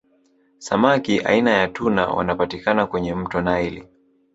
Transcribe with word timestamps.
Samaki 0.59 1.19
aina 1.21 1.51
ya 1.51 1.67
tuna 1.67 2.07
wanapatikana 2.07 2.85
kwenye 2.85 3.13
mto 3.15 3.41
naili 3.41 3.87